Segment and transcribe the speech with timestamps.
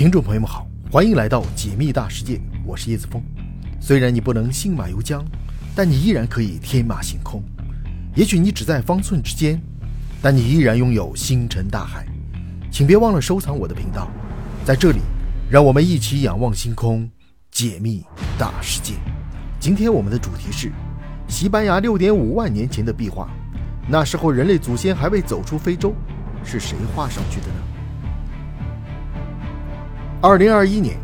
[0.00, 3.22] 听众朋友们好，欢迎来到解密大世界，我是叶子峰。
[3.78, 5.22] 虽然你不能信马由缰，
[5.74, 7.44] 但你依然可以天马行空。
[8.16, 9.60] 也许你只在方寸之间，
[10.22, 12.06] 但你依然拥有星辰大海。
[12.72, 14.10] 请别忘了收藏我的频道，
[14.64, 15.00] 在这里，
[15.50, 17.06] 让我们一起仰望星空，
[17.50, 18.02] 解密
[18.38, 18.94] 大世界。
[19.58, 20.72] 今天我们的主题是
[21.28, 23.28] 西班牙六点五万年前的壁画，
[23.86, 25.94] 那时候人类祖先还未走出非洲，
[26.42, 27.79] 是谁画上去的呢？
[30.22, 30.98] 二零二一年，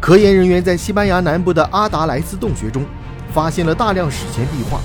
[0.00, 2.86] 科研人员在西班牙南部的阿达莱斯洞穴中
[3.30, 4.80] 发现了大量史前壁画。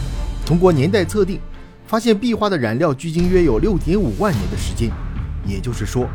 [0.46, 1.40] 通过年代测定，
[1.86, 4.92] 发现壁画的染料距今约有六点五万年的时间，
[5.46, 6.06] 也就是说，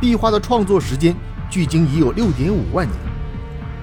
[0.00, 1.14] 壁画的创作时间
[1.50, 2.98] 距今已有六点五万年。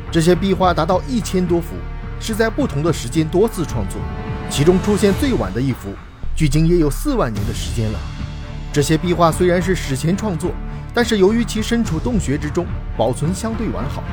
[0.10, 1.76] 这些壁画达到一千多幅，
[2.20, 4.02] 是在不同的时间多次创作，
[4.50, 5.90] 其中出现最晚的一幅，
[6.36, 8.00] 距今也有四万年的时间了。
[8.76, 10.52] 这些壁画虽然是史前创作。
[10.94, 12.66] 但是由于其身处洞穴之中，
[12.98, 14.04] 保存相对完好。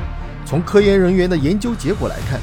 [0.45, 2.39] 从科研人员的研究结果来看，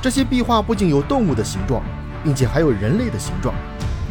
[0.00, 1.82] 这些壁画不仅有动物的形状，
[2.22, 3.52] 并且还有人类的形状。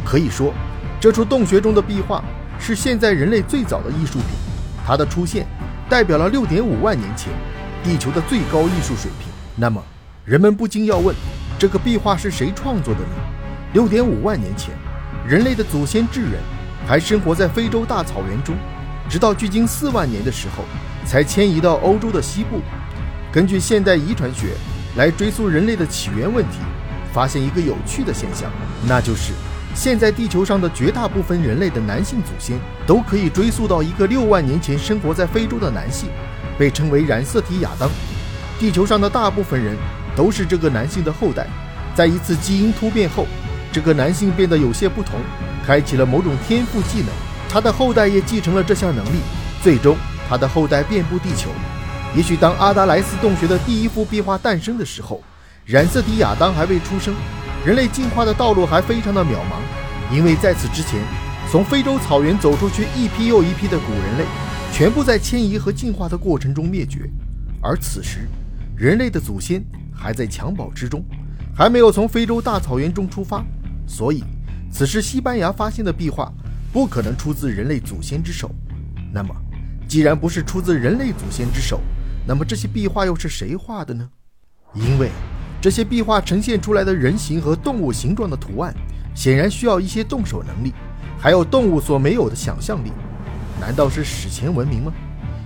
[0.04, 0.52] 可以说，
[1.00, 2.22] 这处洞穴中的壁画
[2.58, 4.28] 是现在人类最早的艺术品。
[4.86, 5.46] 它的出现
[5.88, 7.32] 代表了六点五万年前
[7.82, 9.28] 地球的最高艺术水平。
[9.56, 9.82] 那么，
[10.26, 11.16] 人们不禁要问：
[11.58, 13.16] 这个壁画是谁创作的呢？
[13.72, 14.74] 六点五万年前，
[15.26, 16.32] 人类的祖先智人
[16.86, 18.54] 还生活在非洲大草原中。
[19.08, 20.64] 直到距今四万年的时候，
[21.06, 22.60] 才迁移到欧洲的西部。
[23.32, 24.54] 根据现代遗传学
[24.96, 26.58] 来追溯人类的起源问题，
[27.12, 28.50] 发现一个有趣的现象，
[28.86, 29.32] 那就是
[29.74, 36.08] 现在地球上的绝大部分人类的男性祖先都可以追溯到一个六万年前生活在非洲的男性，
[36.58, 37.90] 被称为染色体亚当。
[38.58, 39.76] 地球上的大部分人
[40.16, 41.46] 都是这个男性的后代。
[41.94, 43.26] 在一次基因突变后，
[43.72, 45.20] 这个男性变得有些不同，
[45.66, 47.08] 开启了某种天赋技能。
[47.48, 49.20] 他的后代也继承了这项能力，
[49.62, 49.96] 最终
[50.28, 51.50] 他的后代遍布地球。
[52.16, 55.22] 也许当阿达莱斯洞穴的第一幅壁画诞生的时候，
[55.64, 57.14] 染色体亚当还未出生，
[57.64, 60.14] 人类进化的道路还非常的渺茫。
[60.14, 61.00] 因为在此之前，
[61.50, 64.24] 从非洲草原走出去一批又一批的古人类，
[64.72, 67.08] 全部在迁移和进化的过程中灭绝。
[67.62, 68.28] 而此时，
[68.76, 69.64] 人类的祖先
[69.94, 71.04] 还在襁褓之中，
[71.56, 73.44] 还没有从非洲大草原中出发。
[73.86, 74.22] 所以，
[74.74, 76.32] 此时西班牙发现的壁画。
[76.72, 78.50] 不可能出自人类祖先之手。
[79.12, 79.32] 那么，
[79.86, 81.80] 既然不是出自人类祖先之手，
[82.26, 84.10] 那么这些壁画又是谁画的呢？
[84.74, 85.08] 因为
[85.60, 88.74] 这些壁画呈现出来的人形和动物形状的图案，
[89.14, 90.72] 显然需要一些动手能力，
[91.16, 92.90] 还有动物所没有的想象力。
[93.60, 94.92] 难道是史前文明吗？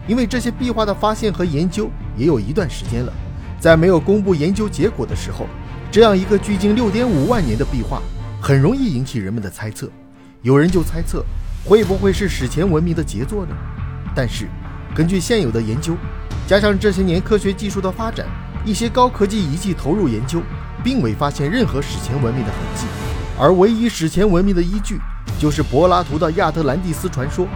[0.06, 3.12] 因为这些壁画的发现和研究也有一段时间了，
[3.60, 5.46] 在没有公布研究结果的时候，
[5.92, 8.00] 这样一个距今六点五万年的壁画，
[8.48, 9.90] 很容易引起人们的猜测。
[10.40, 11.22] 有人就猜测，
[11.66, 13.54] 会不会是史前文明的杰作呢？
[14.14, 14.48] 但是，
[14.94, 15.94] 根据现有的研究，
[16.46, 18.26] 加上这些年科学技术的发展，
[18.64, 20.40] 一些高科技仪器投入研究，
[20.82, 22.86] 并未发现任何史前文明的痕迹。
[23.38, 24.98] 而唯一史前文明的依据，
[25.38, 27.46] 就是柏拉图的亚特兰蒂斯传说。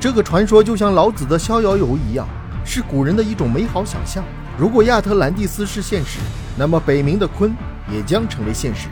[0.00, 2.26] 这个传说就像老子的逍遥游一样，
[2.64, 4.24] 是古人的一种美好想象。
[4.58, 6.18] 如果亚特兰蒂斯是现实，
[6.58, 7.52] 那么北冥的鲲
[7.88, 8.88] 也将成为现实。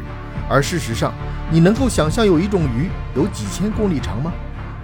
[0.53, 1.15] 而事实上，
[1.49, 4.33] 你能够想象有一种鱼有几千公里长吗？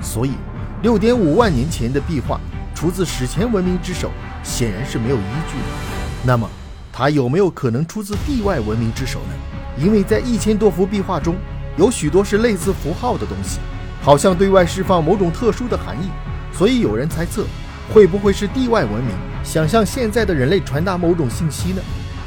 [0.01, 0.35] 所以，
[0.81, 2.41] 六点五万年前的壁画
[2.73, 4.13] 出自史前文明之手，
[4.45, 5.65] 显然是没有依据的。
[6.23, 6.49] 那么，
[6.93, 9.35] 它有没有可能出自地外文明之手呢？
[9.77, 11.35] 因为在一千多幅壁画中，
[11.77, 13.59] 有许多是类似符号的东西，
[14.01, 16.09] 好像对外释放某种特殊的含义。
[16.53, 17.45] 所以有人猜测，
[17.93, 19.13] 会不会是地外文明
[19.43, 21.83] 想向现在的人类传达某种信息呢？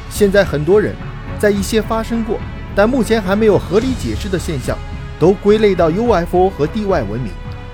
[0.09, 0.93] 现在很多人
[1.39, 2.37] 在一些发生过。
[2.79, 4.77] 但目前还没有合理解释的现象，
[5.19, 7.29] 都归类到 UFO 和地外文明，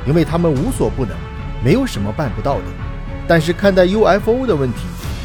[0.08, 1.16] 因为他们无所不能，
[1.64, 2.64] 没有什么办不到的。
[3.28, 4.80] 但是看待 UFO 的问题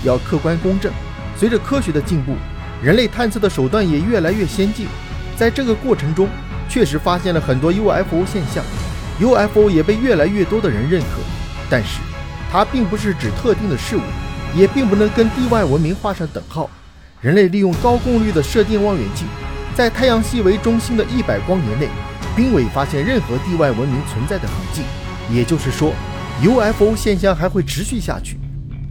[0.04, 0.92] 要客观公正。
[1.34, 2.34] 随着科学的进步，
[2.82, 4.86] 人类探测的手段也越来越先进，
[5.34, 6.28] 在这个过程中，
[6.68, 8.62] 确实发现了很多 UFO 现象
[9.18, 11.22] ，UFO 也被越来越多的人认可。
[11.70, 12.00] 但是，
[12.52, 14.02] 它并不是指特定的事物，
[14.54, 16.68] 也并不能跟地外文明画上等号。
[17.22, 19.26] 人类利用高功率的射电望远镜。
[19.74, 21.88] 在太阳系为中心的一百光年内，
[22.36, 24.82] 并未发现任何地外文明存在的痕迹。
[25.32, 25.92] 也就是说
[26.42, 28.38] ，UFO 现象还会持续下去。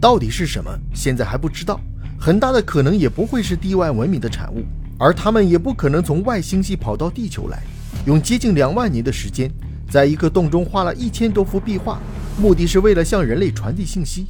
[0.00, 1.78] 到底是什么，现在还不知道。
[2.18, 4.64] 很大的可能也不会是地外文明的产物，
[4.98, 7.62] 而他们也不可能从外星系跑到地球来，
[8.06, 9.50] 用接近两万年的时间，
[9.90, 11.98] 在一个洞中画了一千多幅壁画，
[12.38, 14.26] 目的是为了向人类传递信息。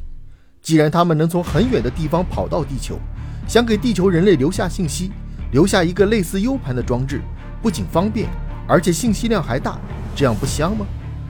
[0.61, 2.99] 既然他们能从很远的地方跑到地球，
[3.47, 5.11] 想给地球人类留下信息。
[5.51, 7.21] 留下一个类似 U 盘的装置，
[7.61, 8.29] 不仅方便，
[8.67, 9.77] 而且信息量还大，
[10.15, 10.85] 这样不香吗？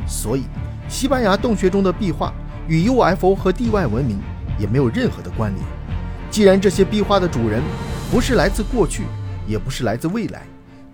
[0.08, 0.44] 所以，
[0.88, 2.32] 西班牙洞穴中的壁画
[2.68, 4.20] 与 UFO 和地外文明
[4.60, 5.66] 也没有任何的关联。
[6.30, 7.62] 既然这些壁画的主人
[8.12, 9.04] 不是来自过去，
[9.48, 10.44] 也不是来自未来，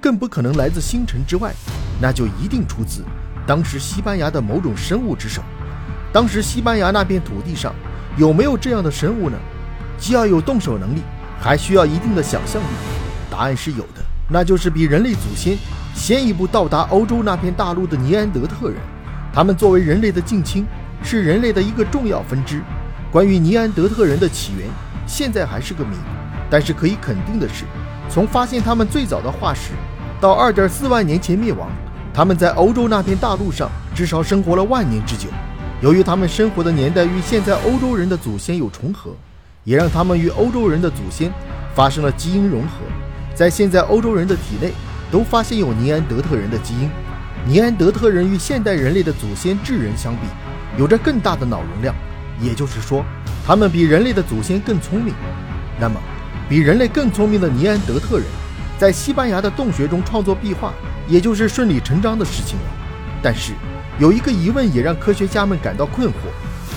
[0.01, 1.53] 更不可能来自星辰之外，
[2.01, 3.03] 那就一定出自
[3.45, 5.41] 当时西班牙的某种生物之手。
[6.13, 7.73] 当时西班牙那片土地上
[8.17, 9.37] 有没有这样的生物呢？
[9.97, 11.01] 既要有动手能力，
[11.39, 12.65] 还需要一定的想象力。
[13.29, 15.57] 答案是有的，那就是比人类祖先
[15.93, 18.77] 先一步到达欧洲那片大陆的尼安德特人。
[19.33, 20.65] 他们作为人类的近亲，
[21.03, 22.61] 是人类的一个重要分支。
[23.11, 24.67] 关于尼安德特人的起源，
[25.05, 25.95] 现在还是个谜。
[26.49, 27.65] 但是可以肯定的是，
[28.09, 29.71] 从发现他们最早的化石
[30.21, 31.69] 到2.4万年前灭亡，
[32.13, 35.27] 他们在欧洲那片大陆上至少生活了万年之久。
[35.81, 39.11] 由于他们生活的年代与现在欧洲人的祖先有重合，
[39.65, 41.31] 也让他们与欧洲人的祖先
[41.75, 42.69] 发生了基因融合。
[43.37, 44.73] 在现在欧洲人的体内
[45.11, 46.89] 都发现有尼安德特人的基因。
[47.45, 50.21] 尼安德特人与现代人类的祖先智人相比，
[50.75, 51.93] 有着更大的脑容量，
[52.41, 53.05] 也就是说，
[53.45, 55.13] 他们比人类的祖先更聪明。
[55.79, 56.01] 那么，
[56.49, 58.25] 比人类更聪明的尼安德特人，
[58.79, 60.73] 在西班牙的洞穴中创作壁画，
[61.07, 62.65] 也就是顺理成章的事情了。
[63.21, 63.53] 但是，
[63.99, 66.13] 有一个疑问也让科学家们感到困惑：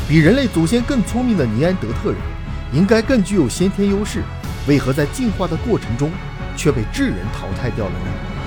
[0.06, 2.20] 比人类祖先更聪明的尼安德特人，
[2.74, 4.22] 应该更具有先天优势，
[4.68, 6.10] 为何在进化的过程中
[6.60, 8.39] 却被智人淘汰掉了呢？